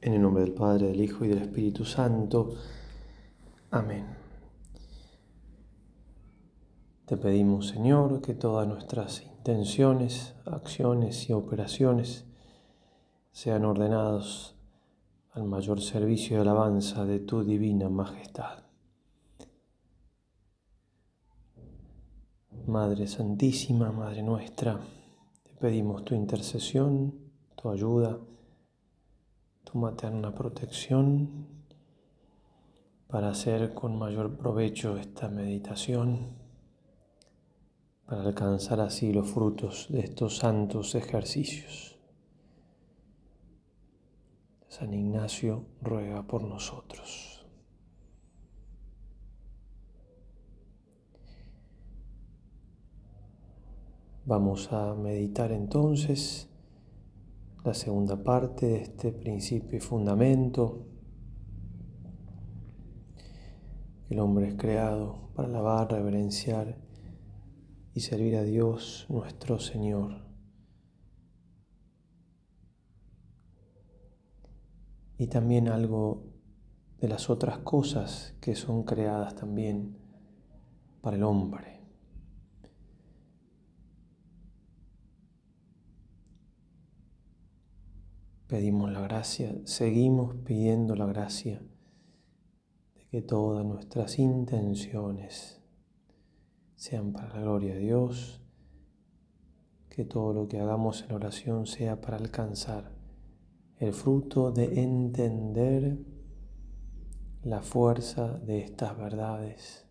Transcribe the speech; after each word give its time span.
En 0.00 0.12
el 0.12 0.22
nombre 0.22 0.44
del 0.44 0.54
Padre, 0.54 0.86
del 0.86 1.00
Hijo 1.00 1.24
y 1.24 1.28
del 1.28 1.42
Espíritu 1.42 1.84
Santo. 1.84 2.54
Amén. 3.72 4.06
Te 7.04 7.16
pedimos, 7.16 7.68
Señor, 7.68 8.20
que 8.20 8.34
todas 8.34 8.68
nuestras 8.68 9.22
intenciones, 9.22 10.36
acciones 10.44 11.28
y 11.28 11.32
operaciones 11.32 12.26
sean 13.32 13.64
ordenadas 13.64 14.54
al 15.32 15.44
mayor 15.44 15.80
servicio 15.80 16.36
y 16.36 16.40
alabanza 16.40 17.04
de 17.04 17.18
tu 17.18 17.42
divina 17.42 17.88
majestad. 17.88 18.64
Madre 22.66 23.08
Santísima, 23.08 23.90
Madre 23.90 24.22
nuestra, 24.22 24.78
te 25.42 25.54
pedimos 25.54 26.04
tu 26.04 26.14
intercesión, 26.14 27.14
tu 27.56 27.70
ayuda, 27.70 28.18
tu 29.70 29.76
materna 29.78 30.34
protección 30.34 31.46
para 33.06 33.28
hacer 33.28 33.74
con 33.74 33.98
mayor 33.98 34.38
provecho 34.38 34.96
esta 34.96 35.28
meditación, 35.28 36.28
para 38.06 38.22
alcanzar 38.22 38.80
así 38.80 39.12
los 39.12 39.30
frutos 39.30 39.88
de 39.90 40.00
estos 40.00 40.38
santos 40.38 40.94
ejercicios. 40.94 41.98
San 44.68 44.94
Ignacio 44.94 45.66
ruega 45.82 46.22
por 46.26 46.44
nosotros. 46.44 47.46
Vamos 54.24 54.72
a 54.72 54.94
meditar 54.94 55.52
entonces 55.52 56.47
la 57.64 57.74
segunda 57.74 58.22
parte 58.22 58.66
de 58.66 58.82
este 58.82 59.12
principio 59.12 59.76
y 59.76 59.80
fundamento. 59.80 60.86
El 64.08 64.20
hombre 64.20 64.48
es 64.48 64.54
creado 64.54 65.30
para 65.34 65.48
alabar, 65.48 65.90
reverenciar 65.90 66.78
y 67.94 68.00
servir 68.00 68.36
a 68.36 68.42
Dios 68.42 69.06
nuestro 69.08 69.58
Señor. 69.58 70.24
Y 75.18 75.26
también 75.26 75.68
algo 75.68 76.24
de 77.00 77.08
las 77.08 77.28
otras 77.28 77.58
cosas 77.58 78.36
que 78.40 78.54
son 78.54 78.84
creadas 78.84 79.34
también 79.34 79.98
para 81.00 81.16
el 81.16 81.24
hombre. 81.24 81.77
Pedimos 88.48 88.90
la 88.90 89.02
gracia, 89.02 89.54
seguimos 89.64 90.34
pidiendo 90.36 90.96
la 90.96 91.04
gracia 91.04 91.60
de 92.96 93.06
que 93.10 93.20
todas 93.20 93.64
nuestras 93.64 94.18
intenciones 94.18 95.60
sean 96.74 97.12
para 97.12 97.28
la 97.28 97.42
gloria 97.42 97.74
de 97.74 97.80
Dios, 97.80 98.40
que 99.90 100.06
todo 100.06 100.32
lo 100.32 100.48
que 100.48 100.58
hagamos 100.58 101.02
en 101.02 101.12
oración 101.12 101.66
sea 101.66 102.00
para 102.00 102.16
alcanzar 102.16 102.90
el 103.76 103.92
fruto 103.92 104.50
de 104.50 104.80
entender 104.80 105.98
la 107.42 107.60
fuerza 107.60 108.38
de 108.38 108.60
estas 108.60 108.96
verdades, 108.96 109.86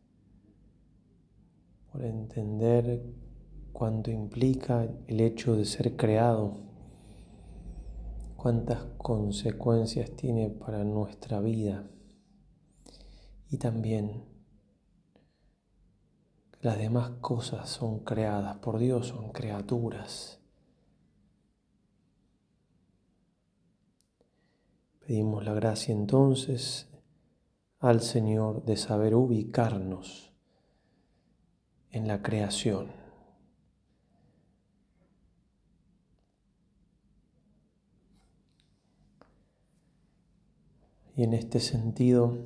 por 1.92 2.04
entender 2.04 3.06
cuánto 3.72 4.10
implica 4.10 4.90
el 5.06 5.20
hecho 5.20 5.56
de 5.56 5.66
ser 5.66 5.96
creado 5.96 6.67
cuántas 8.38 8.84
consecuencias 8.98 10.12
tiene 10.16 10.50
para 10.50 10.84
nuestra 10.84 11.42
vida 11.42 11.90
y 13.50 13.58
también 13.58 14.24
las 16.62 16.78
demás 16.78 17.12
cosas 17.22 17.70
son 17.70 18.00
creadas 18.00 18.58
por 18.58 18.78
Dios, 18.80 19.08
son 19.08 19.32
criaturas. 19.32 20.40
Pedimos 25.00 25.46
la 25.46 25.54
gracia 25.54 25.94
entonces 25.94 26.90
al 27.80 28.02
Señor 28.02 28.66
de 28.66 28.76
saber 28.76 29.16
ubicarnos 29.16 30.34
en 31.92 32.08
la 32.08 32.22
creación. 32.22 33.07
Y 41.18 41.24
en 41.24 41.34
este 41.34 41.60
sentido, 41.60 42.38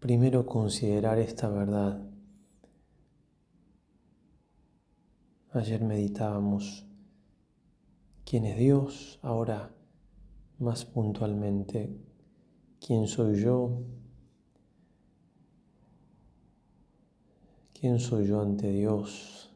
primero 0.00 0.46
considerar 0.46 1.18
esta 1.18 1.50
verdad. 1.50 2.10
Ayer 5.52 5.82
meditábamos 5.84 6.86
quién 8.24 8.46
es 8.46 8.56
Dios, 8.56 9.18
ahora 9.20 9.74
más 10.58 10.86
puntualmente, 10.86 11.94
quién 12.80 13.08
soy 13.08 13.42
yo, 13.42 13.84
quién 17.78 18.00
soy 18.00 18.26
yo 18.26 18.40
ante 18.40 18.72
Dios. 18.72 19.51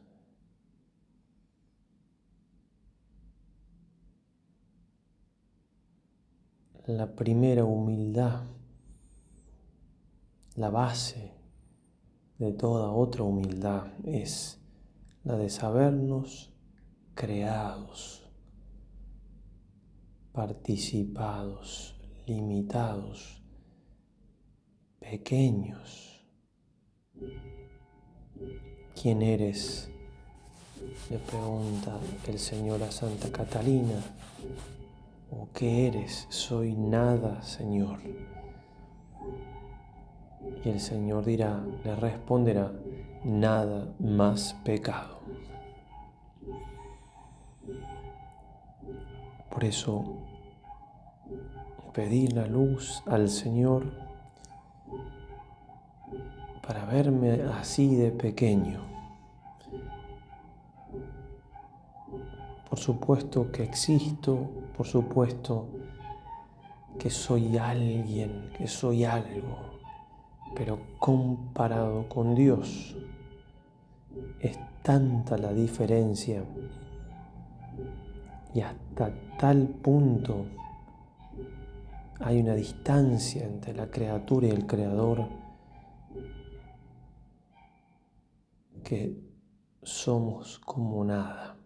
La 6.87 7.13
primera 7.13 7.65
humildad, 7.65 8.45
la 10.55 10.69
base 10.69 11.33
de 12.39 12.53
toda 12.53 12.91
otra 12.91 13.23
humildad 13.23 13.87
es 14.05 14.61
la 15.25 15.35
de 15.35 15.49
sabernos 15.49 16.53
creados, 17.13 18.31
participados, 20.31 21.99
limitados, 22.25 23.43
pequeños. 24.99 26.25
¿Quién 28.99 29.21
eres? 29.21 29.89
Le 31.09 31.17
pregunta 31.17 31.99
el 32.27 32.39
Señor 32.39 32.81
a 32.81 32.91
Santa 32.91 33.29
Catalina 33.29 34.01
¿O 35.29 35.49
qué 35.53 35.87
eres? 35.87 36.25
Soy 36.29 36.75
nada, 36.75 37.41
Señor. 37.41 37.99
Y 40.63 40.69
el 40.69 40.79
Señor 40.79 41.25
dirá, 41.25 41.63
le 41.83 41.95
responderá, 41.95 42.71
nada 43.23 43.93
más 43.99 44.53
pecado. 44.63 45.19
Por 49.49 49.65
eso, 49.65 50.05
pedir 51.93 52.33
la 52.33 52.45
luz 52.45 53.01
al 53.07 53.27
Señor 53.27 53.91
para 56.65 56.85
verme 56.85 57.41
así 57.59 57.95
de 57.95 58.11
pequeño 58.11 58.96
Por 62.69 62.79
supuesto 62.79 63.51
que 63.51 63.63
existo, 63.63 64.49
por 64.75 64.85
supuesto 64.85 65.67
que 66.99 67.09
soy 67.09 67.57
alguien, 67.57 68.51
que 68.57 68.67
soy 68.67 69.05
algo, 69.05 69.79
pero 70.55 70.79
comparado 70.99 72.09
con 72.09 72.35
Dios 72.35 72.95
es 74.39 74.57
tanta 74.81 75.37
la 75.37 75.53
diferencia 75.53 76.43
y 78.53 78.61
hasta 78.61 79.13
tal 79.37 79.67
punto 79.67 80.45
hay 82.19 82.39
una 82.39 82.55
distancia 82.55 83.45
entre 83.45 83.75
la 83.75 83.91
criatura 83.91 84.47
y 84.47 84.51
el 84.51 84.65
creador 84.65 85.27
que 88.83 89.21
somos 89.83 90.59
como 90.59 91.03
nada. 91.03 91.56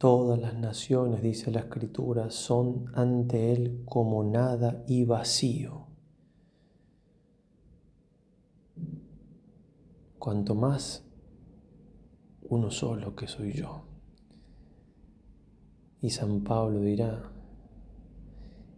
Todas 0.00 0.40
las 0.40 0.54
naciones, 0.54 1.20
dice 1.20 1.50
la 1.50 1.60
escritura, 1.60 2.30
son 2.30 2.86
ante 2.94 3.52
Él 3.52 3.82
como 3.84 4.24
nada 4.24 4.82
y 4.88 5.04
vacío. 5.04 5.88
Cuanto 10.18 10.54
más 10.54 11.04
uno 12.48 12.70
solo 12.70 13.14
que 13.14 13.26
soy 13.26 13.52
yo. 13.52 13.82
Y 16.00 16.08
San 16.08 16.44
Pablo 16.44 16.80
dirá, 16.80 17.30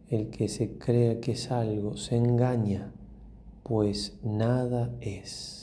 el 0.09 0.29
que 0.29 0.49
se 0.49 0.77
cree 0.77 1.21
que 1.21 1.33
es 1.33 1.53
algo 1.53 1.97
se 1.97 2.17
engaña, 2.17 2.93
pues 3.63 4.19
nada 4.25 4.93
es. 5.01 5.62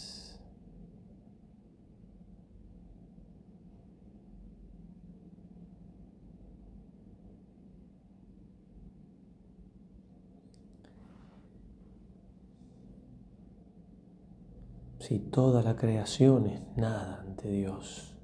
Si 15.10 15.18
toda 15.18 15.64
la 15.64 15.76
creación 15.76 16.46
es 16.46 16.62
nada 16.78 17.24
ante 17.28 17.50
Dios. 17.50 18.16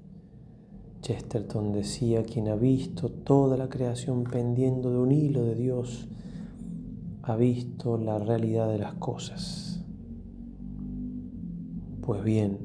Chesterton 1.02 1.72
decía, 1.72 2.22
quien 2.22 2.46
ha 2.46 2.54
visto 2.54 3.10
toda 3.10 3.56
la 3.56 3.68
creación 3.68 4.22
pendiendo 4.22 4.92
de 4.92 4.98
un 4.98 5.10
hilo 5.10 5.42
de 5.42 5.56
Dios, 5.56 6.08
ha 7.22 7.34
visto 7.34 7.98
la 7.98 8.20
realidad 8.20 8.68
de 8.68 8.78
las 8.78 8.94
cosas. 8.94 9.84
Pues 12.02 12.22
bien, 12.22 12.56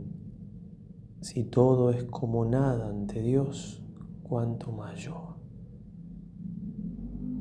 si 1.22 1.44
todo 1.44 1.90
es 1.90 2.04
como 2.04 2.46
nada 2.46 2.90
ante 2.90 3.24
Dios, 3.24 3.82
cuánto 4.22 4.72
más 4.72 5.00
yo. 5.00 5.38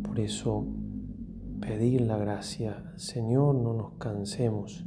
Por 0.02 0.18
eso, 0.18 0.64
pedir 1.60 2.00
la 2.00 2.16
gracia, 2.16 2.94
Señor, 2.96 3.56
no 3.56 3.74
nos 3.74 3.92
cansemos 3.98 4.86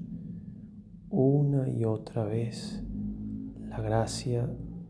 una 1.16 1.70
y 1.70 1.86
otra 1.86 2.24
vez 2.24 2.82
la 3.70 3.80
gracia 3.82 4.48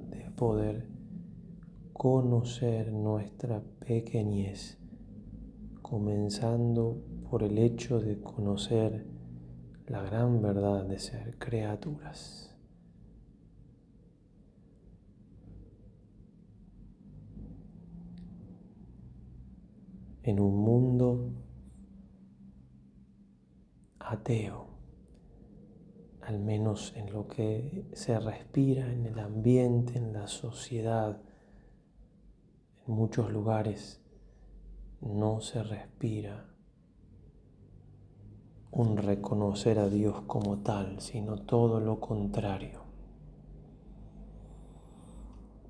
de 0.09 0.31
poder 0.37 0.87
conocer 1.91 2.93
nuestra 2.93 3.61
pequeñez, 3.85 4.79
comenzando 5.81 7.03
por 7.29 7.43
el 7.43 7.57
hecho 7.57 7.99
de 7.99 8.21
conocer 8.21 9.05
la 9.87 10.01
gran 10.01 10.41
verdad 10.41 10.85
de 10.85 10.97
ser 10.97 11.37
criaturas. 11.37 12.55
En 20.23 20.39
un 20.39 20.55
mundo 20.55 21.33
ateo, 23.99 24.72
al 26.25 26.39
menos 26.39 26.93
en 26.95 27.11
lo 27.11 27.27
que 27.27 27.89
se 27.93 28.19
respira 28.19 28.91
en 28.91 29.05
el 29.05 29.19
ambiente, 29.19 29.97
en 29.97 30.13
la 30.13 30.27
sociedad, 30.27 31.21
en 32.87 32.93
muchos 32.93 33.31
lugares 33.31 34.01
no 35.01 35.41
se 35.41 35.63
respira 35.63 36.49
un 38.71 38.97
reconocer 38.97 39.77
a 39.77 39.87
Dios 39.87 40.21
como 40.25 40.59
tal, 40.59 40.99
sino 40.99 41.41
todo 41.41 41.79
lo 41.79 41.99
contrario. 41.99 42.81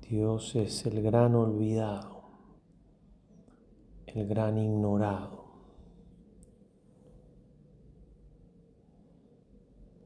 Dios 0.08 0.54
es 0.54 0.86
el 0.86 1.02
gran 1.02 1.34
olvidado, 1.34 2.22
el 4.06 4.26
gran 4.26 4.56
ignorado. 4.56 5.43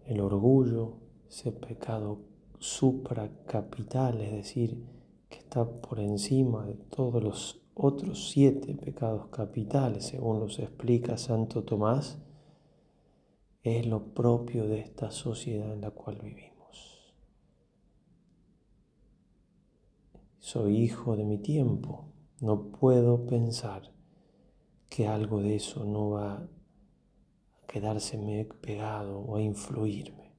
El 0.08 0.22
orgullo, 0.22 0.94
ese 1.28 1.52
pecado 1.52 2.22
supracapital, 2.58 4.22
es 4.22 4.32
decir, 4.32 4.82
que 5.28 5.36
está 5.36 5.70
por 5.70 6.00
encima 6.00 6.64
de 6.64 6.76
todos 6.76 7.22
los 7.22 7.60
otros 7.74 8.30
siete 8.30 8.74
pecados 8.74 9.26
capitales, 9.26 10.06
según 10.06 10.40
los 10.40 10.58
explica 10.60 11.18
Santo 11.18 11.62
Tomás, 11.62 12.22
es 13.62 13.86
lo 13.86 14.14
propio 14.14 14.66
de 14.66 14.80
esta 14.80 15.10
sociedad 15.10 15.74
en 15.74 15.82
la 15.82 15.90
cual 15.90 16.16
vivimos. 16.22 17.12
Soy 20.38 20.78
hijo 20.78 21.16
de 21.16 21.24
mi 21.24 21.36
tiempo, 21.36 22.06
no 22.40 22.70
puedo 22.70 23.26
pensar 23.26 23.92
que 24.88 25.06
algo 25.06 25.42
de 25.42 25.56
eso 25.56 25.84
no 25.84 26.08
va 26.08 26.48
quedárseme 27.68 28.46
pegado 28.46 29.20
o 29.20 29.36
a 29.36 29.42
influirme. 29.42 30.32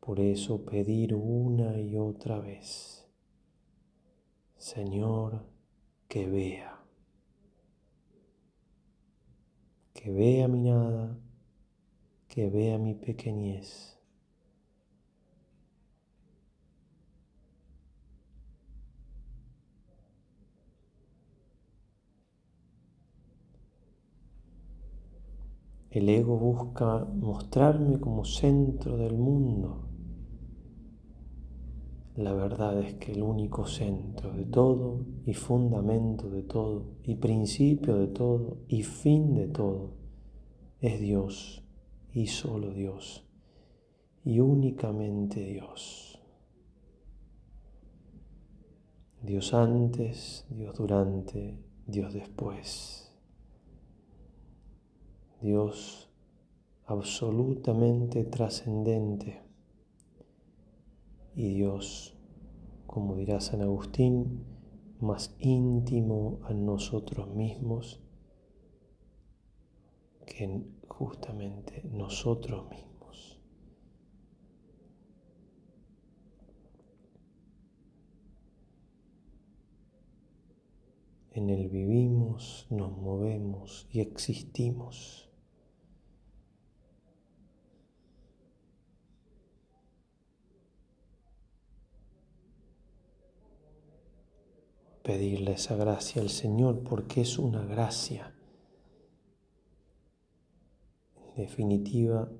Por 0.00 0.20
eso 0.20 0.66
pedir 0.66 1.14
una 1.14 1.80
y 1.80 1.96
otra 1.96 2.38
vez, 2.38 3.08
Señor, 4.58 5.46
que 6.08 6.26
vea, 6.26 6.78
que 9.94 10.12
vea 10.12 10.46
mi 10.46 10.60
nada, 10.60 11.18
que 12.28 12.50
vea 12.50 12.76
mi 12.76 12.94
pequeñez. 12.94 13.93
El 25.94 26.08
ego 26.08 26.36
busca 26.36 27.04
mostrarme 27.04 27.98
como 27.98 28.24
centro 28.24 28.98
del 28.98 29.16
mundo 29.16 29.84
la 32.16 32.32
verdad 32.32 32.80
es 32.80 32.94
que 32.94 33.10
el 33.10 33.22
único 33.22 33.66
centro 33.66 34.32
de 34.32 34.44
todo 34.44 35.04
y 35.26 35.34
fundamento 35.34 36.30
de 36.30 36.42
todo 36.42 36.84
y 37.02 37.16
principio 37.16 37.96
de 37.96 38.06
todo 38.06 38.58
y 38.68 38.84
fin 38.84 39.34
de 39.34 39.48
todo 39.48 39.94
es 40.80 41.00
Dios 41.00 41.64
y 42.12 42.28
solo 42.28 42.72
Dios 42.72 43.26
y 44.24 44.38
únicamente 44.38 45.44
Dios. 45.44 46.20
Dios 49.20 49.52
antes, 49.52 50.46
Dios 50.50 50.76
durante, 50.76 51.58
Dios 51.86 52.14
después. 52.14 53.03
Dios 55.44 56.08
absolutamente 56.86 58.24
trascendente 58.24 59.42
y 61.34 61.52
Dios, 61.52 62.16
como 62.86 63.14
dirá 63.14 63.42
San 63.42 63.60
Agustín, 63.60 64.42
más 65.00 65.36
íntimo 65.38 66.40
a 66.44 66.54
nosotros 66.54 67.28
mismos 67.28 68.00
que 70.24 70.62
justamente 70.88 71.82
nosotros 71.92 72.66
mismos. 72.70 73.38
En 81.32 81.50
él 81.50 81.68
vivimos, 81.68 82.66
nos 82.70 82.96
movemos 82.96 83.86
y 83.90 84.00
existimos. 84.00 85.23
Pedirle 95.04 95.52
esa 95.52 95.76
gracia 95.76 96.22
al 96.22 96.30
Señor 96.30 96.82
porque 96.82 97.20
es 97.20 97.38
una 97.38 97.62
gracia. 97.62 98.34
En 101.14 101.34
definitiva, 101.44 102.32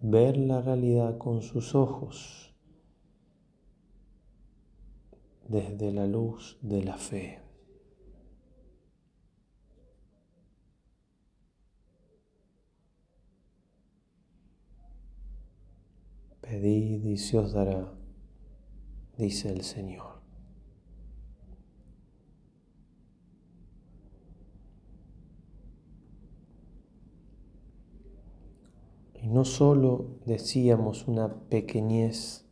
ver 0.00 0.38
la 0.38 0.62
realidad 0.62 1.18
con 1.18 1.42
sus 1.42 1.74
ojos 1.74 2.54
desde 5.46 5.92
la 5.92 6.06
luz 6.06 6.58
de 6.62 6.82
la 6.82 6.96
fe. 6.96 7.42
Pedid 16.40 17.04
y 17.04 17.18
se 17.18 17.36
os 17.36 17.52
dará, 17.52 17.92
dice 19.18 19.52
el 19.52 19.62
Señor. 19.62 20.15
No 29.26 29.44
solo 29.44 30.20
decíamos 30.24 31.08
una 31.08 31.34
pequeñez 31.48 32.44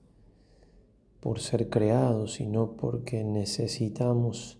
por 1.20 1.40
ser 1.40 1.70
creados, 1.70 2.34
sino 2.34 2.76
porque 2.76 3.24
necesitamos 3.24 4.58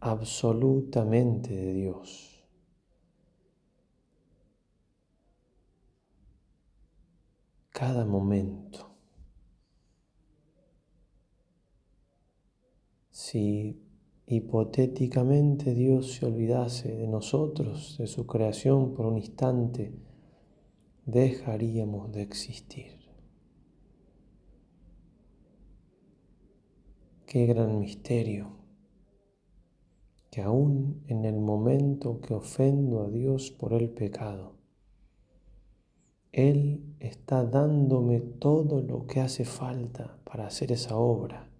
absolutamente 0.00 1.54
de 1.54 1.74
Dios. 1.74 2.44
Cada 7.70 8.04
momento. 8.04 8.90
Si 13.10 13.80
hipotéticamente 14.26 15.74
Dios 15.74 16.14
se 16.14 16.26
olvidase 16.26 16.96
de 16.96 17.06
nosotros, 17.06 17.96
de 17.98 18.06
su 18.06 18.26
creación 18.26 18.94
por 18.94 19.06
un 19.06 19.18
instante, 19.18 19.92
dejaríamos 21.06 22.12
de 22.12 22.22
existir. 22.22 22.98
Qué 27.26 27.46
gran 27.46 27.78
misterio 27.78 28.62
que 30.30 30.42
aún 30.42 31.04
en 31.08 31.24
el 31.24 31.38
momento 31.40 32.20
que 32.20 32.34
ofendo 32.34 33.02
a 33.02 33.10
Dios 33.10 33.50
por 33.50 33.74
el 33.74 33.90
pecado, 33.90 34.56
Él 36.32 36.96
está 37.00 37.44
dándome 37.44 38.20
todo 38.20 38.80
lo 38.80 39.06
que 39.06 39.20
hace 39.20 39.44
falta 39.44 40.18
para 40.24 40.46
hacer 40.46 40.72
esa 40.72 40.96
obra. 40.96 41.50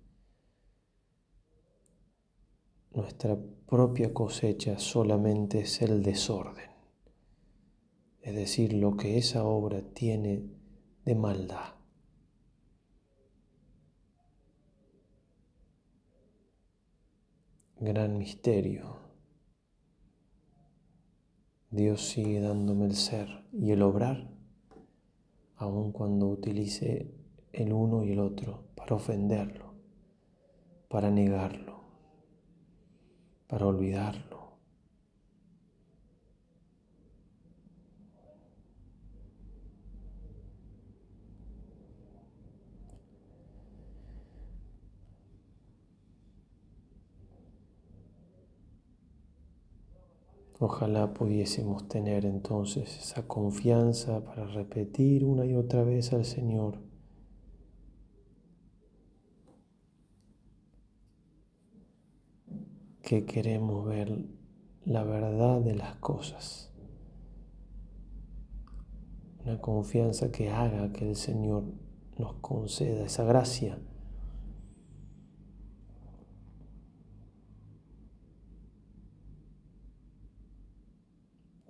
Nuestra 2.95 3.39
propia 3.67 4.15
cosecha 4.15 4.79
solamente 4.79 5.61
es 5.61 5.83
el 5.83 6.03
desorden, 6.03 6.72
es 8.23 8.35
decir, 8.35 8.73
lo 8.73 8.97
que 8.97 9.19
esa 9.19 9.45
obra 9.45 9.83
tiene 9.83 10.49
de 11.05 11.15
maldad. 11.15 11.75
Gran 17.79 18.17
misterio. 18.17 18.97
Dios 21.71 22.09
sigue 22.09 22.41
dándome 22.41 22.87
el 22.87 22.95
ser 22.95 23.45
y 23.53 23.73
el 23.73 23.83
obrar 23.83 24.33
aun 25.57 25.93
cuando 25.93 26.29
utilice 26.29 27.15
el 27.53 27.73
uno 27.73 28.03
y 28.03 28.13
el 28.13 28.19
otro 28.19 28.65
para 28.75 28.97
ofenderlo, 28.97 29.75
para 30.89 31.11
negarlo, 31.11 31.85
para 33.47 33.67
olvidarlo. 33.67 34.32
Ojalá 50.65 51.13
pudiésemos 51.13 51.89
tener 51.89 52.25
entonces 52.25 52.97
esa 52.97 53.27
confianza 53.27 54.25
para 54.25 54.47
repetir 54.47 55.25
una 55.25 55.45
y 55.45 55.57
otra 55.57 55.83
vez 55.83 56.13
al 56.13 56.25
Señor. 56.25 56.79
que 63.03 63.27
queremos 63.27 63.85
ver 63.85 64.25
la 64.85 65.03
verdad 65.03 65.61
de 65.61 65.75
las 65.75 65.97
cosas. 65.97 66.71
Una 69.45 69.61
confianza 69.61 70.31
que 70.31 70.49
haga 70.49 70.93
que 70.93 71.09
el 71.09 71.17
Señor 71.17 71.65
nos 72.19 72.35
conceda 72.35 73.05
esa 73.05 73.25
gracia 73.25 73.81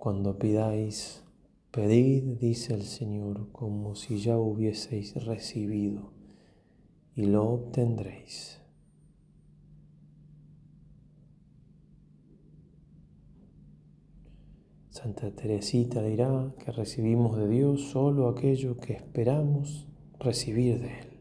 Cuando 0.03 0.37
pidáis, 0.37 1.23
pedid, 1.71 2.37
dice 2.37 2.73
el 2.73 2.81
Señor, 2.81 3.53
como 3.53 3.95
si 3.95 4.17
ya 4.17 4.37
hubieseis 4.37 5.15
recibido, 5.23 6.11
y 7.15 7.23
lo 7.27 7.49
obtendréis. 7.49 8.59
Santa 14.89 15.31
Teresita 15.31 16.03
dirá 16.03 16.53
que 16.59 16.73
recibimos 16.73 17.37
de 17.37 17.47
Dios 17.47 17.83
solo 17.83 18.27
aquello 18.27 18.77
que 18.79 18.91
esperamos 18.91 19.87
recibir 20.19 20.81
de 20.81 20.99
Él. 20.99 21.12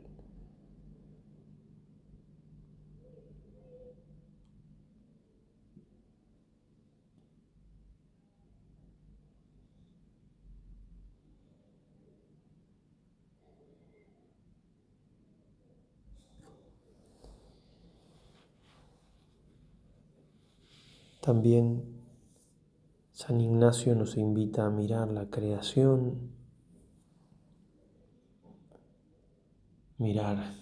También 21.22 21.84
San 23.12 23.40
Ignacio 23.40 23.94
nos 23.94 24.16
invita 24.16 24.66
a 24.66 24.70
mirar 24.70 25.12
la 25.12 25.30
creación, 25.30 26.32
mirar 29.98 30.56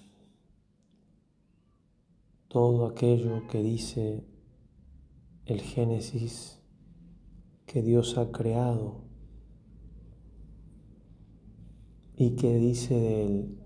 todo 2.48 2.84
aquello 2.84 3.46
que 3.48 3.62
dice 3.62 4.22
el 5.46 5.62
Génesis 5.62 6.60
que 7.64 7.80
Dios 7.80 8.18
ha 8.18 8.30
creado 8.30 9.04
y 12.16 12.36
que 12.36 12.56
dice 12.56 12.94
de 13.00 13.24
él 13.24 13.58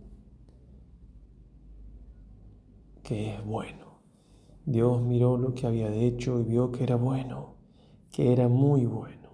que 3.03 3.35
es 3.35 3.45
bueno. 3.45 3.84
Dios 4.67 5.03
miró 5.03 5.37
lo 5.37 5.55
que 5.55 5.67
había 5.67 5.93
hecho 5.93 6.41
y 6.41 6.45
vio 6.45 6.73
que 6.73 6.85
era 6.85 6.97
bueno, 6.97 7.57
que 8.11 8.33
era 8.33 8.49
muy 8.49 8.87
bueno. 8.87 9.25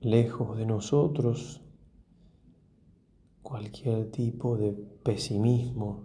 Lejos 0.00 0.56
de 0.56 0.66
nosotros 0.66 1.62
cualquier 3.42 4.10
tipo 4.10 4.56
de 4.56 4.72
pesimismo, 4.72 6.04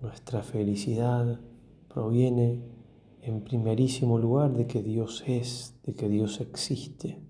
nuestra 0.00 0.42
felicidad 0.42 1.40
proviene 1.88 2.79
en 3.22 3.42
primerísimo 3.42 4.18
lugar 4.18 4.52
de 4.52 4.66
que 4.66 4.82
Dios 4.82 5.22
es, 5.26 5.78
de 5.84 5.94
que 5.94 6.08
Dios 6.08 6.40
existe, 6.40 7.20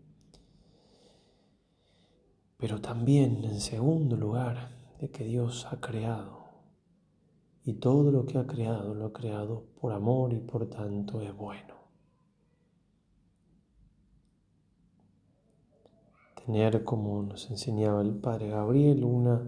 pero 2.57 2.81
también 2.81 3.43
en 3.45 3.61
segundo 3.61 4.17
lugar 4.17 4.71
de 5.01 5.11
que 5.11 5.25
Dios 5.25 5.67
ha 5.71 5.81
creado. 5.81 6.41
Y 7.65 7.75
todo 7.75 8.11
lo 8.11 8.27
que 8.27 8.39
ha 8.39 8.47
creado 8.47 8.95
lo 8.95 9.07
ha 9.07 9.13
creado 9.13 9.65
por 9.81 9.93
amor 9.93 10.33
y 10.33 10.41
por 10.41 10.69
tanto 10.69 11.23
es 11.23 11.35
bueno. 11.35 11.75
Tener, 16.45 16.85
como 16.85 17.23
nos 17.23 17.51
enseñaba 17.51 18.03
el 18.03 18.15
Padre 18.15 18.49
Gabriel, 18.49 19.05
una 19.05 19.43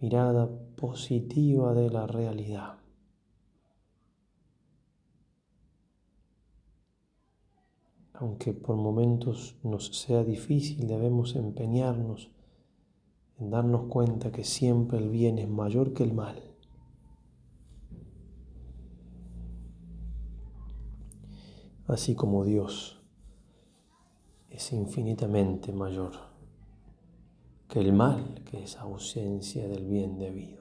mirada 0.00 0.48
positiva 0.76 1.74
de 1.74 1.90
la 1.90 2.06
realidad. 2.06 2.79
Aunque 8.20 8.52
por 8.52 8.76
momentos 8.76 9.56
nos 9.62 9.86
sea 9.86 10.22
difícil, 10.24 10.86
debemos 10.86 11.36
empeñarnos 11.36 12.30
en 13.38 13.50
darnos 13.50 13.86
cuenta 13.86 14.30
que 14.30 14.44
siempre 14.44 14.98
el 14.98 15.08
bien 15.08 15.38
es 15.38 15.48
mayor 15.48 15.94
que 15.94 16.02
el 16.02 16.12
mal. 16.12 16.38
Así 21.86 22.14
como 22.14 22.44
Dios 22.44 23.00
es 24.50 24.70
infinitamente 24.74 25.72
mayor 25.72 26.12
que 27.68 27.80
el 27.80 27.94
mal, 27.94 28.42
que 28.44 28.64
es 28.64 28.76
ausencia 28.76 29.66
del 29.66 29.86
bien 29.86 30.18
debido. 30.18 30.59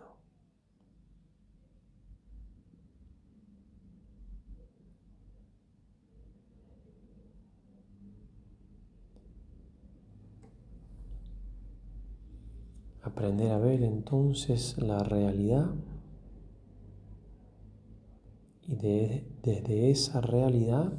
Aprender 13.19 13.51
a 13.51 13.57
ver 13.57 13.83
entonces 13.83 14.77
la 14.77 15.03
realidad 15.03 15.75
y 18.65 18.77
desde 18.77 19.91
esa 19.91 20.21
realidad 20.21 20.93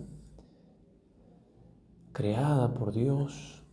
creada 2.12 2.74
por 2.74 2.92
Dios, 2.92 3.64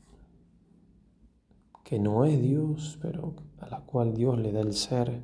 que 1.83 1.99
no 1.99 2.23
es 2.23 2.41
Dios, 2.41 2.97
pero 3.01 3.35
a 3.59 3.67
la 3.67 3.81
cual 3.81 4.13
Dios 4.13 4.39
le 4.39 4.53
da 4.53 4.61
el 4.61 4.73
ser, 4.75 5.21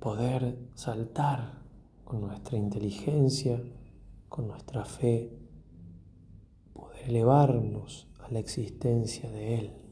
poder 0.00 0.58
saltar 0.74 1.62
con 2.04 2.20
nuestra 2.20 2.58
inteligencia, 2.58 3.62
con 4.28 4.48
nuestra 4.48 4.84
fe, 4.84 5.38
poder 6.72 7.10
elevarnos 7.10 8.08
a 8.18 8.28
la 8.32 8.40
existencia 8.40 9.30
de 9.30 9.54
Él. 9.60 9.87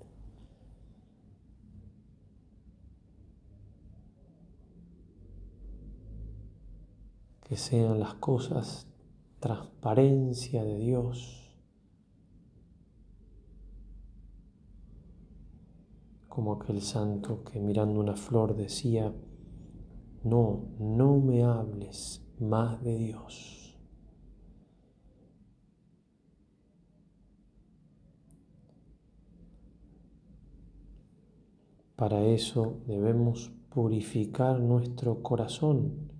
Que 7.46 7.56
sean 7.56 8.00
las 8.00 8.14
cosas 8.14 8.88
transparencia 9.38 10.64
de 10.64 10.78
Dios, 10.78 11.56
como 16.26 16.54
aquel 16.54 16.82
santo 16.82 17.44
que 17.44 17.60
mirando 17.60 18.00
una 18.00 18.16
flor 18.16 18.56
decía, 18.56 19.14
no, 20.24 20.64
no 20.80 21.20
me 21.20 21.44
hables 21.44 22.26
más 22.40 22.82
de 22.82 22.98
Dios. 22.98 23.78
Para 31.94 32.24
eso 32.24 32.80
debemos 32.88 33.52
purificar 33.70 34.58
nuestro 34.58 35.22
corazón, 35.22 36.15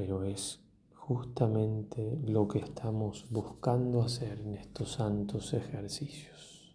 pero 0.00 0.24
es 0.24 0.58
justamente 0.94 2.18
lo 2.24 2.48
que 2.48 2.60
estamos 2.60 3.26
buscando 3.28 4.00
hacer 4.00 4.40
en 4.40 4.54
estos 4.54 4.92
santos 4.92 5.52
ejercicios. 5.52 6.74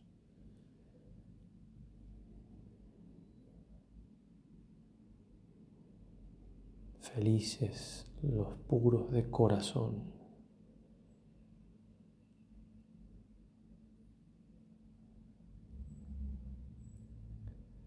Felices 7.00 8.06
los 8.22 8.54
puros 8.68 9.10
de 9.10 9.28
corazón. 9.32 10.04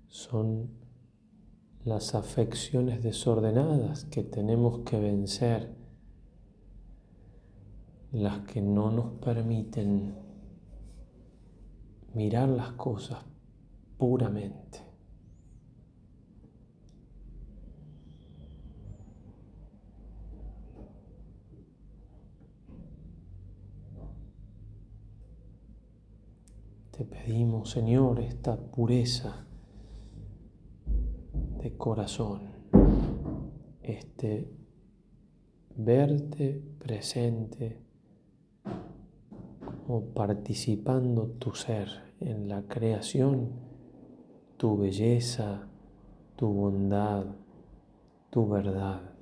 Son 0.08 0.87
las 1.84 2.14
afecciones 2.14 3.02
desordenadas 3.02 4.04
que 4.04 4.22
tenemos 4.22 4.80
que 4.80 4.98
vencer 4.98 5.76
las 8.12 8.40
que 8.40 8.60
no 8.62 8.90
nos 8.90 9.12
permiten 9.20 10.14
mirar 12.14 12.48
las 12.48 12.72
cosas 12.72 13.24
puramente. 13.98 14.80
Te 26.90 27.04
pedimos, 27.04 27.70
Señor, 27.70 28.18
esta 28.20 28.56
pureza 28.56 29.47
de 31.62 31.76
corazón, 31.76 32.42
este 33.82 34.50
verte 35.76 36.62
presente 36.78 37.80
o 39.88 40.00
participando 40.14 41.28
tu 41.38 41.54
ser 41.54 41.88
en 42.20 42.48
la 42.48 42.62
creación, 42.62 43.50
tu 44.56 44.76
belleza, 44.76 45.68
tu 46.36 46.48
bondad, 46.48 47.26
tu 48.30 48.48
verdad. 48.48 49.14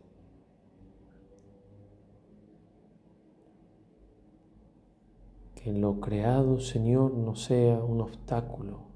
Que 5.55 5.73
lo 5.73 6.01
creado, 6.01 6.61
Señor, 6.61 7.15
no 7.15 7.35
sea 7.35 7.83
un 7.83 8.01
obstáculo, 8.01 8.96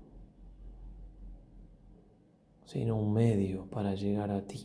sino 2.70 2.94
un 2.94 3.12
medio 3.12 3.66
para 3.68 3.96
llegar 3.96 4.30
a 4.30 4.46
ti. 4.46 4.64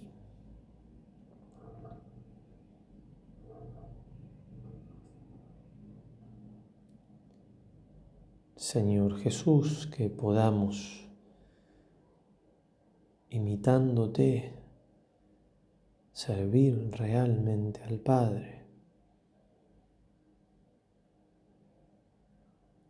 Señor 8.56 9.18
Jesús, 9.18 9.88
que 9.88 10.12
podamos, 10.12 11.08
imitándote, 13.32 14.54
servir 16.14 16.92
realmente 16.92 17.82
al 17.82 17.98
Padre. 17.98 18.66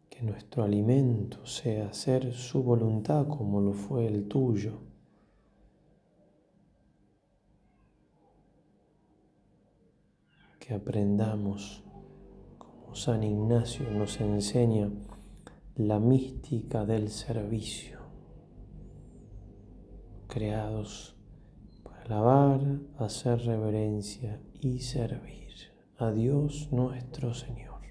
Que 0.10 0.22
nuestro 0.24 0.64
alimento 0.64 1.46
sea 1.46 1.88
hacer 1.88 2.34
su 2.34 2.62
voluntad 2.64 3.30
como 3.30 3.62
lo 3.62 3.72
fue 3.72 4.08
el 4.08 4.28
tuyo. 4.28 4.85
Que 10.66 10.74
aprendamos, 10.74 11.84
como 12.58 12.96
San 12.96 13.22
Ignacio 13.22 13.88
nos 13.92 14.20
enseña, 14.20 14.90
la 15.76 16.00
mística 16.00 16.88
del 16.88 17.10
servicio, 17.10 18.00
creados 20.28 21.16
para 21.84 22.06
alabar, 22.06 22.80
hacer 22.98 23.46
reverencia 23.46 24.42
y 24.60 24.80
servir 24.80 25.54
a 26.00 26.10
Dios 26.10 26.70
nuestro 26.72 27.36
Señor. 27.36 27.82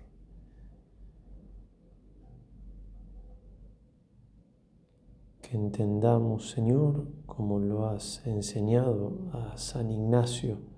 Que 5.42 5.56
entendamos, 5.56 6.50
Señor, 6.50 7.06
como 7.24 7.60
lo 7.60 7.86
has 7.86 8.26
enseñado 8.26 9.12
a 9.32 9.56
San 9.58 9.92
Ignacio 9.92 10.73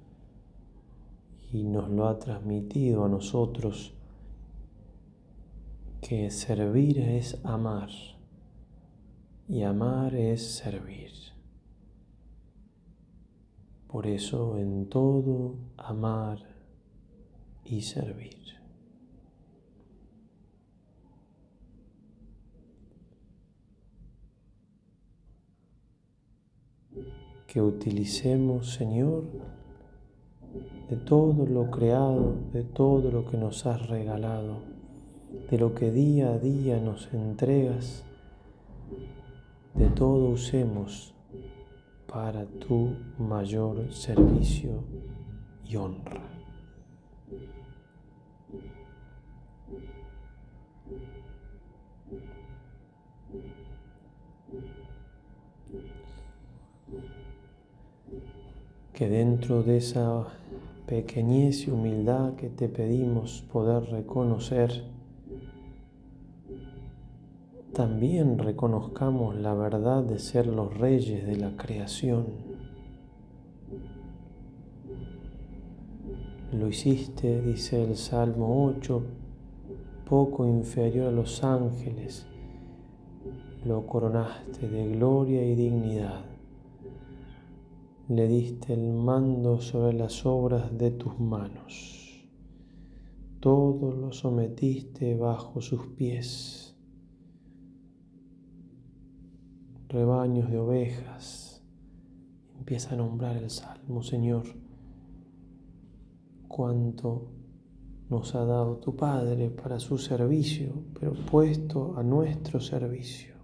y 1.53 1.65
nos 1.65 1.91
lo 1.91 2.09
ha 2.09 2.19
transmitido 2.19 3.05
a 3.05 3.09
nosotros, 3.09 3.95
que 6.01 6.31
servir 6.31 6.99
es 6.99 7.45
amar 7.45 7.91
y 9.49 9.63
amar 9.63 10.15
es 10.15 10.57
servir. 10.57 11.13
Por 13.87 14.07
eso 14.07 14.59
en 14.59 14.89
todo 14.89 15.55
amar 15.77 16.39
y 17.65 17.81
servir. 17.83 18.35
Que 27.47 27.63
utilicemos, 27.63 28.75
Señor, 28.75 29.56
de 30.89 30.97
todo 30.97 31.47
lo 31.47 31.71
creado, 31.71 32.35
de 32.53 32.63
todo 32.63 33.11
lo 33.11 33.29
que 33.29 33.37
nos 33.37 33.67
has 33.67 33.89
regalado 33.89 34.77
de 35.51 35.59
lo 35.59 35.75
que 35.75 35.91
día 35.91 36.33
a 36.33 36.39
día 36.39 36.81
nos 36.81 37.13
entregas, 37.13 38.05
de 39.75 39.89
todo 39.91 40.31
usemos 40.31 41.15
para 42.07 42.47
tu 42.47 42.97
mayor 43.19 43.93
servicio 43.93 44.83
y 45.65 45.77
honra. 45.77 46.23
Que 58.93 59.09
dentro 59.09 59.63
de 59.63 59.77
esa 59.77 60.27
pequeñez 60.87 61.67
y 61.67 61.71
humildad 61.71 62.35
que 62.37 62.49
te 62.49 62.69
pedimos 62.69 63.43
poder 63.53 63.91
reconocer, 63.91 64.85
también 67.73 68.39
reconozcamos 68.39 69.35
la 69.37 69.53
verdad 69.53 70.03
de 70.03 70.19
ser 70.19 70.47
los 70.47 70.77
reyes 70.79 71.27
de 71.27 71.37
la 71.37 71.57
creación. 71.57 72.27
Lo 76.53 76.69
hiciste, 76.69 77.43
dice 77.43 77.83
el 77.83 77.97
Salmo 77.97 78.67
8, 78.67 79.03
poco 80.09 80.47
inferior 80.47 81.09
a 81.09 81.11
los 81.11 81.43
ángeles. 81.43 82.27
Lo 83.65 83.87
coronaste 83.87 84.69
de 84.69 84.89
gloria 84.93 85.45
y 85.45 85.57
dignidad. 85.57 86.36
Le 88.09 88.29
diste 88.29 88.73
el 88.73 88.93
mando 88.93 89.61
sobre 89.61 89.93
las 89.93 90.25
obras 90.25 90.79
de 90.79 90.93
tus 90.93 91.19
manos. 91.19 92.25
Todo 93.41 93.93
lo 93.93 94.13
sometiste 94.13 95.17
bajo 95.17 95.61
sus 95.61 95.87
pies 95.89 96.67
rebaños 99.89 100.51
de 100.51 100.59
ovejas. 100.59 101.63
Empieza 102.59 102.95
a 102.95 102.97
nombrar 102.97 103.37
el 103.37 103.51
Salmo, 103.51 104.03
Señor, 104.03 104.45
cuánto 106.49 107.31
nos 108.09 108.35
ha 108.35 108.45
dado 108.45 108.77
tu 108.79 108.95
Padre 108.95 109.51
para 109.51 109.81
su 109.81 109.99
servicio, 109.99 110.73
pero 110.99 111.13
puesto 111.13 111.97
a 111.97 112.03
nuestro 112.03 112.61
servicio. 112.61 113.36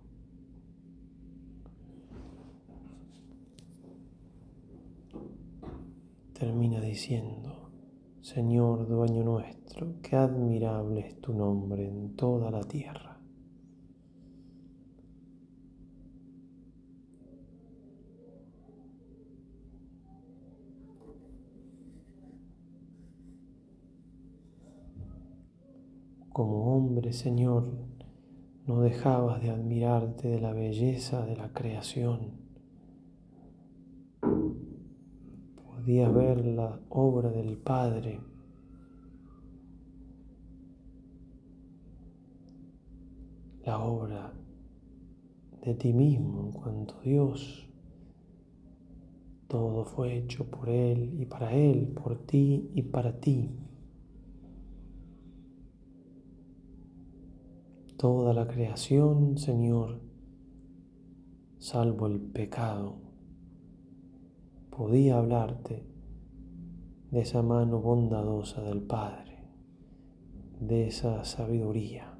termina 6.42 6.80
diciendo, 6.80 7.70
Señor, 8.20 8.88
dueño 8.88 9.22
nuestro, 9.22 10.00
qué 10.02 10.16
admirable 10.16 11.06
es 11.06 11.20
tu 11.20 11.32
nombre 11.32 11.86
en 11.86 12.16
toda 12.16 12.50
la 12.50 12.64
tierra. 12.64 13.20
Como 26.32 26.74
hombre, 26.74 27.12
Señor, 27.12 27.68
no 28.66 28.80
dejabas 28.80 29.40
de 29.42 29.50
admirarte 29.50 30.26
de 30.26 30.40
la 30.40 30.52
belleza 30.52 31.24
de 31.24 31.36
la 31.36 31.52
creación 31.52 32.41
Podías 35.82 36.14
ver 36.14 36.46
la 36.46 36.78
obra 36.90 37.28
del 37.30 37.56
Padre. 37.56 38.20
La 43.64 43.80
obra 43.80 44.32
de 45.64 45.74
ti 45.74 45.92
mismo 45.92 46.44
en 46.44 46.52
cuanto 46.52 47.00
Dios. 47.00 47.68
Todo 49.48 49.84
fue 49.84 50.18
hecho 50.18 50.48
por 50.48 50.68
Él 50.68 51.16
y 51.18 51.26
para 51.26 51.52
Él, 51.52 51.88
por 51.88 52.16
ti 52.26 52.70
y 52.74 52.82
para 52.82 53.18
ti. 53.18 53.50
Toda 57.96 58.32
la 58.32 58.46
creación, 58.46 59.36
Señor, 59.36 60.00
salvo 61.58 62.06
el 62.06 62.20
pecado, 62.20 63.11
podía 64.76 65.18
hablarte 65.18 65.86
de 67.10 67.20
esa 67.20 67.42
mano 67.42 67.80
bondadosa 67.80 68.62
del 68.62 68.80
Padre, 68.80 69.44
de 70.60 70.86
esa 70.86 71.24
sabiduría. 71.24 72.11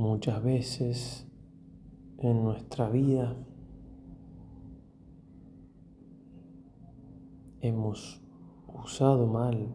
Muchas 0.00 0.42
veces 0.42 1.26
en 2.20 2.42
nuestra 2.42 2.88
vida 2.88 3.36
hemos 7.60 8.18
usado 8.82 9.26
mal 9.26 9.74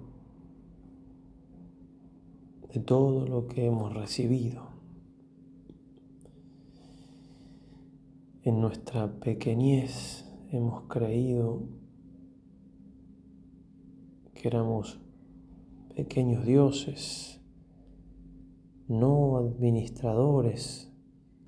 de 2.73 2.79
todo 2.79 3.27
lo 3.27 3.45
que 3.45 3.67
hemos 3.67 3.93
recibido. 3.93 4.63
En 8.41 8.59
nuestra 8.61 9.19
pequeñez 9.19 10.27
hemos 10.49 10.85
creído 10.87 11.67
que 14.33 14.47
éramos 14.47 14.99
pequeños 15.95 16.47
dioses 16.47 17.44
no 18.87 19.37
administradores 19.37 20.91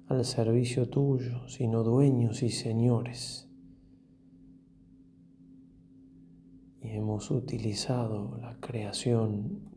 al 0.08 0.26
servicio 0.26 0.90
tuyo, 0.90 1.48
sino 1.48 1.84
dueños 1.84 2.42
y 2.44 2.50
señores. 2.50 3.50
Y 6.82 6.90
hemos 6.90 7.30
utilizado 7.32 8.38
la 8.38 8.60
creación 8.60 9.70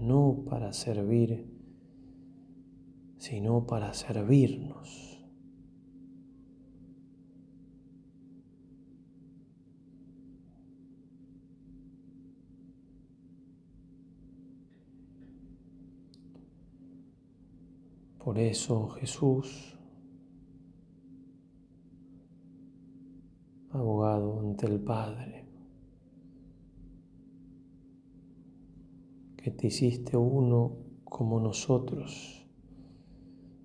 no 0.00 0.44
para 0.48 0.72
servir, 0.72 1.50
sino 3.16 3.66
para 3.66 3.94
servirnos. 3.94 5.13
Por 18.24 18.38
eso 18.38 18.88
Jesús, 18.88 19.76
abogado 23.68 24.40
ante 24.40 24.64
el 24.64 24.80
Padre, 24.80 25.44
que 29.36 29.50
te 29.50 29.66
hiciste 29.66 30.16
uno 30.16 30.74
como 31.04 31.38
nosotros, 31.38 32.48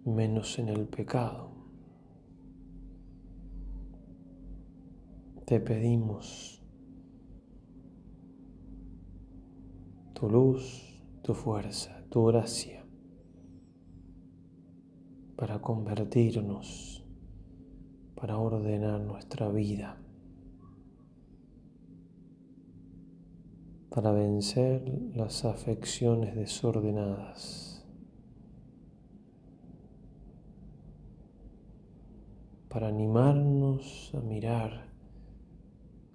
menos 0.04 0.60
en 0.60 0.68
el 0.68 0.90
pecado. 0.90 1.52
Te 5.46 5.62
pedimos 5.62 6.62
tu 10.14 10.30
luz, 10.30 11.02
tu 11.24 11.34
fuerza, 11.34 12.04
tu 12.10 12.26
gracia 12.26 12.79
para 15.40 15.62
convertirnos, 15.62 17.02
para 18.14 18.38
ordenar 18.38 19.00
nuestra 19.00 19.48
vida, 19.48 19.98
para 23.90 24.12
vencer 24.12 24.84
las 25.16 25.46
afecciones 25.46 26.36
desordenadas, 26.36 27.88
para 32.68 32.90
animarnos 32.90 34.12
a 34.16 34.20
mirar 34.20 34.90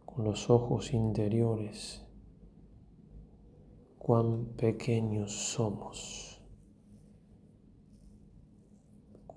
con 0.05 0.27
los 0.27 0.51
ojos 0.51 0.93
interiores 0.93 2.05
cuán 3.97 4.49
pequeños 4.59 5.33
somos 5.33 6.34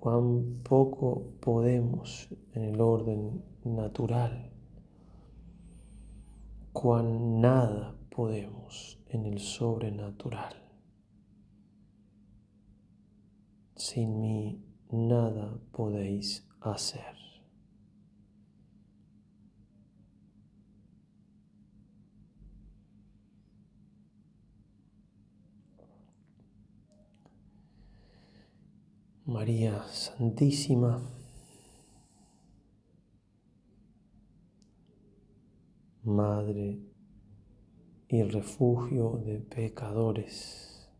cuán 0.08 0.62
poco 0.62 1.34
podemos 1.38 2.30
en 2.54 2.62
el 2.62 2.80
orden 2.80 3.44
natural, 3.62 4.50
cuán 6.72 7.42
nada 7.42 7.94
podemos 8.08 8.98
en 9.08 9.26
el 9.26 9.38
sobrenatural. 9.38 10.54
Sin 13.74 14.18
mí 14.22 14.64
nada 14.90 15.60
podéis 15.72 16.48
hacer. 16.62 17.27
María 29.28 29.84
Santísima, 29.88 31.02
Madre 36.02 36.80
y 38.08 38.22
refugio 38.22 39.20
de 39.26 39.40
pecadores, 39.40 40.90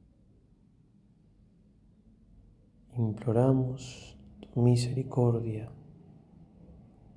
imploramos 2.98 4.18
tu 4.40 4.60
misericordia, 4.60 5.72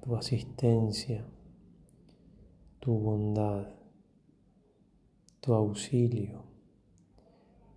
tu 0.01 0.15
asistencia, 0.15 1.25
tu 2.79 2.97
bondad, 2.97 3.67
tu 5.41 5.53
auxilio, 5.53 6.45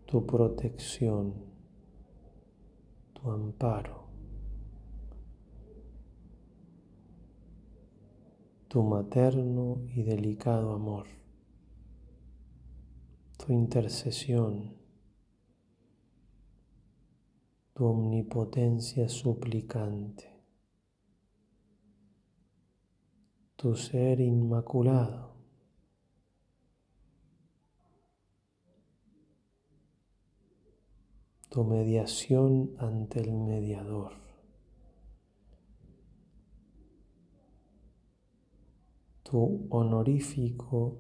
tu 0.07 0.25
protección 0.25 1.54
tu 3.25 3.31
amparo, 3.31 4.07
tu 8.69 8.83
materno 8.83 9.81
y 9.95 10.03
delicado 10.03 10.75
amor, 10.75 11.07
tu 13.39 13.51
intercesión, 13.55 14.77
tu 17.73 17.87
omnipotencia 17.87 19.09
suplicante, 19.09 20.31
tu 23.57 23.75
ser 23.75 24.21
inmaculado 24.21 25.34
tu 31.55 31.63
mediación 31.63 32.73
ante 32.79 33.21
el 33.21 33.33
mediador. 33.33 34.11
Tu 39.23 39.69
honorífico 39.71 40.97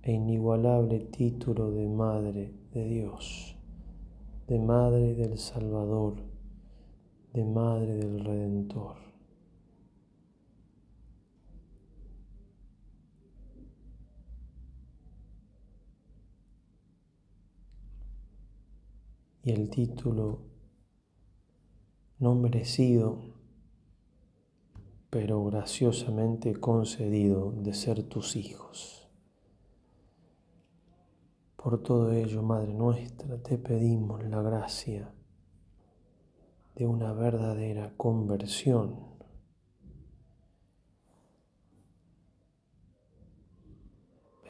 e 0.00 0.12
inigualable 0.12 1.00
título 1.00 1.70
de 1.70 1.86
Madre 1.86 2.54
de 2.72 2.84
Dios, 2.86 3.54
de 4.46 4.58
Madre 4.58 5.14
del 5.14 5.36
Salvador, 5.36 6.14
de 7.34 7.44
Madre 7.44 7.94
del 7.94 8.24
Redentor. 8.24 9.07
Y 19.48 19.52
el 19.52 19.70
título 19.70 20.40
no 22.18 22.34
merecido, 22.34 23.18
pero 25.08 25.42
graciosamente 25.46 26.54
concedido 26.60 27.52
de 27.52 27.72
ser 27.72 28.02
tus 28.02 28.36
hijos. 28.36 29.08
Por 31.56 31.82
todo 31.82 32.12
ello, 32.12 32.42
Madre 32.42 32.74
nuestra, 32.74 33.42
te 33.42 33.56
pedimos 33.56 34.22
la 34.24 34.42
gracia 34.42 35.14
de 36.74 36.86
una 36.86 37.14
verdadera 37.14 37.94
conversión. 37.96 39.08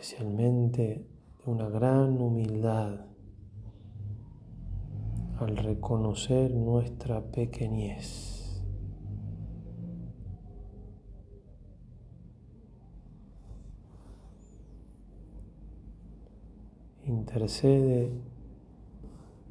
especialmente 0.00 1.06
de 1.44 1.50
una 1.50 1.68
gran 1.68 2.20
humildad 2.20 3.08
al 5.40 5.56
reconocer 5.56 6.52
nuestra 6.52 7.20
pequeñez. 7.20 8.60
Intercede 17.06 18.12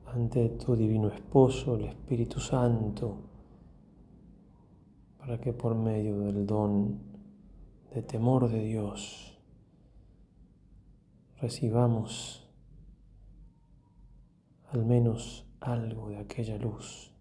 ante 0.08 0.50
tu 0.50 0.76
divino 0.76 1.08
esposo, 1.08 1.76
el 1.76 1.86
Espíritu 1.86 2.40
Santo, 2.40 3.18
para 5.18 5.40
que 5.40 5.54
por 5.54 5.74
medio 5.74 6.20
del 6.20 6.46
don 6.46 7.00
de 7.94 8.02
temor 8.02 8.50
de 8.50 8.64
Dios 8.64 9.40
recibamos 11.40 12.44
al 14.72 14.86
menos 14.86 15.47
algo 15.60 16.10
de 16.10 16.18
aquella 16.18 16.58
luz 16.58 17.12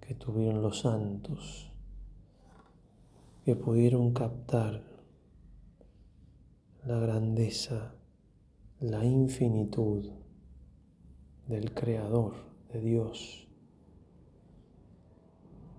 que 0.00 0.14
tuvieron 0.14 0.60
los 0.60 0.80
santos, 0.80 1.70
que 3.44 3.56
pudieron 3.56 4.12
captar 4.12 4.82
la 6.84 6.98
grandeza, 6.98 7.94
la 8.80 9.04
infinitud 9.04 10.10
del 11.46 11.72
Creador, 11.72 12.34
de 12.72 12.80
Dios, 12.80 13.48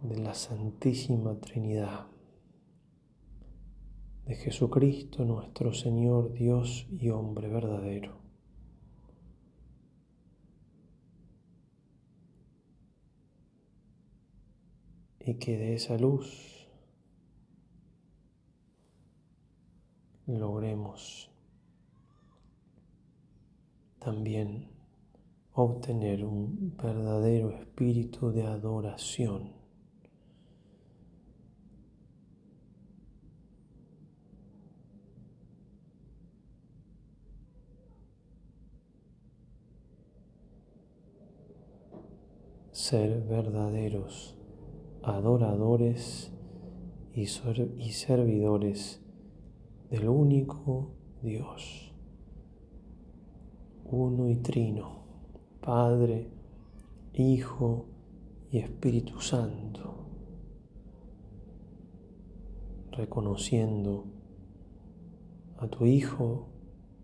de 0.01 0.17
la 0.17 0.34
Santísima 0.34 1.39
Trinidad, 1.39 2.08
de 4.25 4.36
Jesucristo 4.36 5.23
nuestro 5.23 5.73
Señor, 5.73 6.34
Dios 6.34 6.88
y 6.89 7.10
hombre 7.10 7.47
verdadero. 7.47 8.25
Y 15.26 15.34
que 15.36 15.58
de 15.58 15.74
esa 15.74 15.98
luz 15.98 16.68
logremos 20.28 21.32
también 23.98 24.70
obtener 25.54 26.24
un 26.24 26.78
verdadero 26.78 27.50
espíritu 27.50 28.32
de 28.32 28.44
adoración. 28.44 29.54
Ser 42.72 43.22
verdaderos 43.24 44.35
adoradores 45.06 46.32
y, 47.13 47.28
servidores 47.28 49.02
del 49.91 50.10
único 50.10 50.89
Dios, 51.22 51.94
uno 53.86 54.30
y 54.30 54.38
trino, 54.38 55.04
Padre, 55.62 56.32
Hijo 57.13 57.86
y 58.52 58.58
Espíritu 58.58 59.22
Santo, 59.22 60.08
reconociendo 62.91 64.06
a 65.58 65.68
tu 65.68 65.86
Hijo 65.86 66.48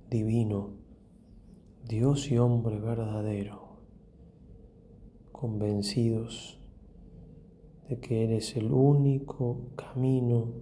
divino, 0.10 0.72
Dios 1.88 2.32
y 2.32 2.38
hombre 2.40 2.80
verdadero, 2.80 3.78
convencidos 5.32 6.61
de 7.92 8.00
que 8.00 8.24
eres 8.24 8.56
el 8.56 8.72
único 8.72 9.74
camino 9.76 10.54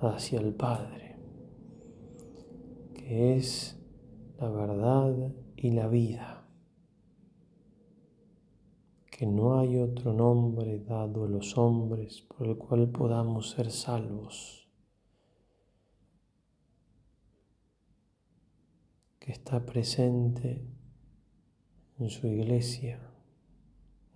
hacia 0.00 0.40
el 0.40 0.54
Padre, 0.54 1.18
que 2.94 3.36
es 3.36 3.78
la 4.38 4.48
verdad 4.48 5.34
y 5.54 5.72
la 5.72 5.86
vida, 5.86 6.48
que 9.10 9.26
no 9.26 9.58
hay 9.58 9.76
otro 9.76 10.14
nombre 10.14 10.78
dado 10.78 11.24
a 11.24 11.28
los 11.28 11.58
hombres 11.58 12.22
por 12.22 12.46
el 12.46 12.56
cual 12.56 12.88
podamos 12.88 13.50
ser 13.50 13.70
salvos, 13.70 14.66
que 19.18 19.30
está 19.32 19.66
presente 19.66 20.66
en 21.98 22.08
su 22.08 22.26
iglesia, 22.28 22.98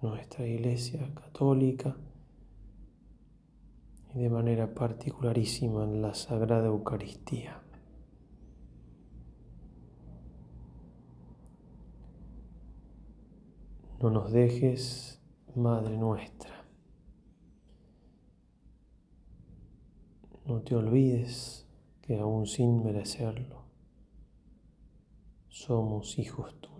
nuestra 0.01 0.47
iglesia 0.47 1.13
católica, 1.13 1.99
y 4.15 4.19
de 4.19 4.31
manera 4.31 4.75
particularísima 4.75 5.85
en 5.85 6.03
la 6.03 6.15
Sagrada 6.15 6.67
Eucaristía. 6.67 7.63
No 14.01 14.11
nos 14.11 14.33
dejes, 14.33 15.21
Madre 15.55 15.97
nuestra. 15.97 16.65
No 20.47 20.63
te 20.63 20.75
olvides 20.75 21.69
que 22.01 22.19
aún 22.19 22.47
sin 22.47 22.83
merecerlo, 22.83 23.65
somos 25.49 26.19
hijos 26.19 26.59
tuyos. 26.61 26.80